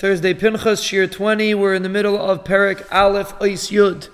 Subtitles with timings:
[0.00, 1.52] Thursday Pinchas, Shir 20.
[1.52, 4.08] We're in the middle of Perik Aleph Ois Yud.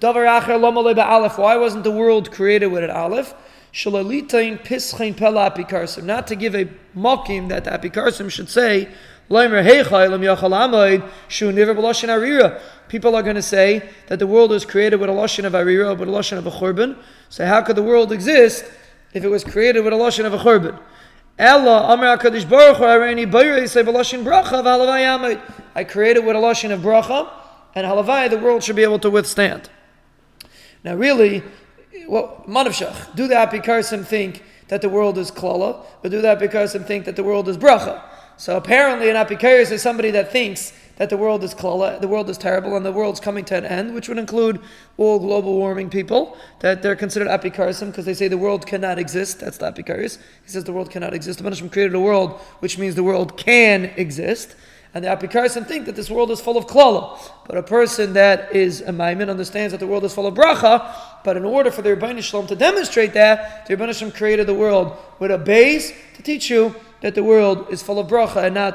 [0.00, 1.36] Davar Acher Lama Leba Aleph.
[1.36, 3.34] Why wasn't the world created with an Aleph?
[3.70, 6.04] Shalalitain Pischein Pela Apikarsim.
[6.04, 8.88] Not to give a mocking that the Apikarsim should say,
[9.28, 12.58] Leimer Heichailam Yachal Amoid Shu Niver B'Loshin Arira.
[12.88, 15.98] People are going to say that the world was created with a Loshin of Arira,
[15.98, 16.96] but a Loshin of a Churban.
[17.28, 18.64] So how could the world exist
[19.12, 20.80] if it was created with a Loshin of a Churban?
[21.38, 25.42] Ella Amar Hakadosh Baruch Hu Areini Bayre say B'Loshin Bracha V'Halavai Amoid.
[25.74, 27.30] I created with a Loshin of Bracha,
[27.74, 29.68] and Halavai the world should be able to withstand.
[30.82, 31.42] Now, really,
[32.08, 36.84] well, Manavshach, do because some think that the world is klala, or do because some
[36.84, 38.02] think that the world is bracha.
[38.38, 42.28] So apparently, an apikaris is somebody that thinks that the world is klala, the world
[42.30, 44.60] is terrible, and the world's coming to an end, which would include
[44.96, 49.40] all global warming people, that they're considered apikarisim because they say the world cannot exist.
[49.40, 50.18] That's the apikaris.
[50.44, 51.42] He says the world cannot exist.
[51.42, 54.56] The Banishim created a world which means the world can exist.
[54.94, 57.18] And the Apikarsim think that this world is full of klala.
[57.46, 60.90] But a person that is a maimin understands that the world is full of bracha.
[61.22, 64.14] But in order for the Ribono Shel Olam to demonstrate that, the Ribono Shel Olam
[64.16, 68.06] created the world with a base to teach you that the world is full of
[68.06, 68.74] bracha and not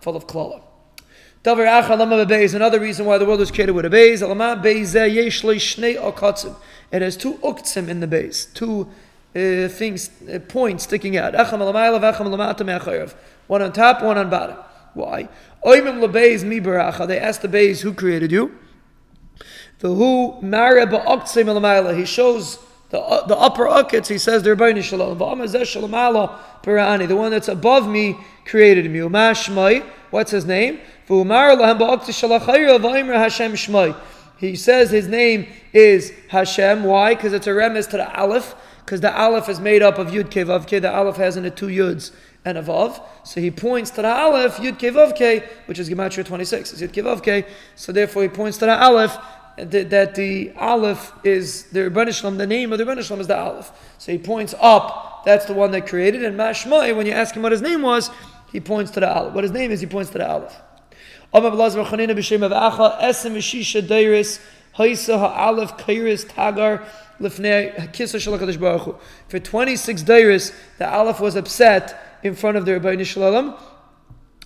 [0.00, 0.62] full of klala.
[1.44, 4.22] Another reason why the world was created with a base.
[6.90, 8.88] It has two uktzim in the base, two
[9.36, 11.34] uh, things, uh, points sticking out.
[13.46, 14.56] One on top, one on bottom.
[14.94, 15.28] Why?
[15.62, 15.80] They
[17.18, 18.58] asked the beis who created you.
[19.78, 21.96] The who mara ba'oktzim.
[21.96, 22.58] He shows
[22.90, 24.56] the, uh, the upper uckets, he says, the
[27.16, 28.98] one that's above me created me.
[29.00, 30.80] Umashmai, what's his name?
[34.38, 36.84] He says his name is Hashem.
[36.84, 37.14] Why?
[37.14, 38.54] Because it's a remes to the Aleph.
[38.84, 40.68] Because the Aleph is made up of Yud Ke Vav.
[40.68, 42.12] The Aleph has in it two Yuds
[42.44, 43.02] and a Vav.
[43.24, 46.80] So he points to the Aleph, Yud Ke Vav which is Gematria 26.
[46.80, 47.48] It's Yud Ke.
[47.74, 49.16] So therefore he points to the Aleph
[49.58, 53.72] that the Aleph is the Rebbeinu the name of the Rebbeinu is the Aleph.
[53.98, 57.42] So he points up, that's the one that created, and Mashmai, when you ask him
[57.42, 58.10] what his name was,
[58.52, 59.34] he points to the Aleph.
[59.34, 60.54] What his name is, he points to the Aleph.
[61.30, 62.42] For 26
[70.02, 73.54] dairis, the Aleph was upset in front of the Ribono Shel Olam.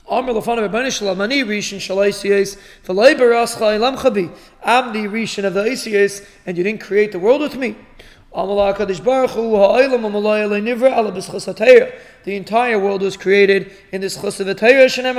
[0.08, 4.28] Amr lafana Ribono Shel Olam, ani rishon shalaisiyes, v'loi barascha ilam chabi.
[4.64, 7.76] I'm the rishon of the Isiyes, and you didn't create the world with me.
[8.34, 9.68] The
[12.26, 15.04] entire world was created in this chus of Hashem.
[15.04, 15.14] The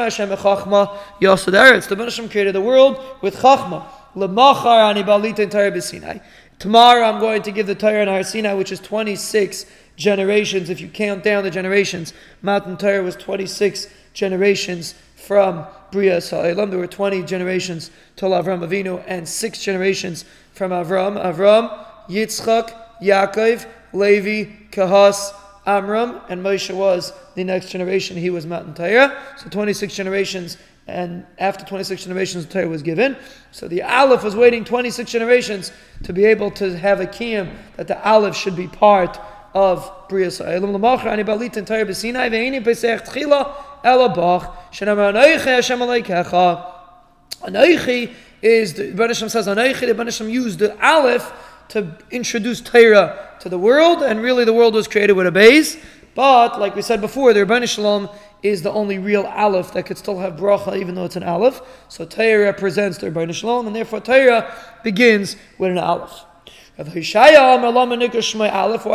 [1.95, 3.85] Banashim created the world with Chachma.
[4.15, 5.01] Lemachar ani
[5.41, 6.21] entire b'Sinai.
[6.57, 9.65] Tomorrow I'm going to give the Torah in Har Sinai, which is 26
[9.95, 10.69] generations.
[10.69, 16.69] If you count down the generations, Matan Torah was 26 generations from Bria Sa'ilam.
[16.69, 21.23] There were 20 generations till Avram Avinu and six generations from Avram.
[21.23, 25.33] Avram, Yitzchak, Yaakov, Levi, Kahas,
[25.65, 28.17] Amram, and Moshe was the next generation.
[28.17, 29.17] He was Matan Torah.
[29.37, 33.15] So 26 generations, and after 26 generations, the was given.
[33.51, 35.71] So the Aleph was waiting 26 generations
[36.03, 39.19] to be able to have a kiyam that the Aleph should be part
[39.53, 40.73] of Bria Sa'ilam.
[40.73, 43.53] L'machar ani balit in Torah b'Sinai ve'ini pesach tchila
[43.83, 46.71] elabach shenamar anoiche Hashem aleikecha.
[47.41, 51.31] Anoiche is, the Banisham says anoiche, the Banisham used the Aleph
[51.73, 55.75] to introduce Torah to the world, and really the world was created with a base.
[56.13, 59.87] But, like we said before, the Ribono Shel Olam is the only real Aleph that
[59.87, 61.61] could still have bracha, even though it's an Aleph.
[61.87, 64.53] So Torah represents the Ribono Shel Olam, and therefore Torah
[64.83, 66.25] begins with an Aleph.
[66.75, 66.85] Why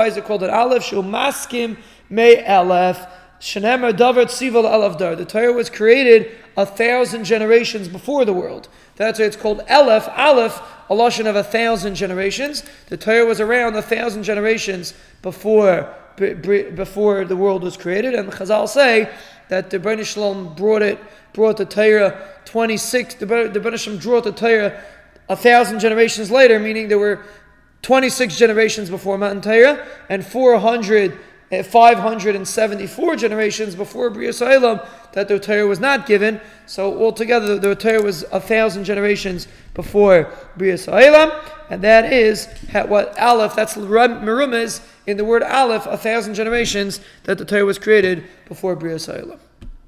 [0.07, 0.85] is it called an Aleph?
[0.85, 1.79] Shul maskim
[2.09, 3.05] me Aleph.
[3.41, 5.15] Shenemer davar tzival Aleph dar.
[5.15, 8.69] The Torah was created a thousand generations before the world.
[8.97, 10.09] That's why it's called Aleph.
[10.09, 10.61] Aleph,
[10.91, 12.65] a lashon of a thousand generations.
[12.89, 18.69] The Torah was around a thousand generations before before the world was created, and Chazal
[18.69, 19.09] say
[19.51, 20.99] that the Ribono Shel Olam brought it,
[21.33, 23.15] brought the Torah twenty six.
[23.15, 24.83] The Ribono Shel Olam brought the Torah
[25.29, 27.23] a thousand generations later, meaning there were
[27.83, 31.17] 26 generations before Matan Torah and 400, uh,
[31.51, 36.43] Eh, 574 generations before Bria Sa'ilam that the Torah was not given.
[36.67, 41.33] So altogether, the Torah was a thousand generations before Bria Sa'ilam,
[41.71, 42.49] and that is
[42.89, 47.65] what Aleph, that's Merum is in the word Aleph, a thousand generations that the Torah
[47.65, 49.39] was created before Bria Sa'ilam.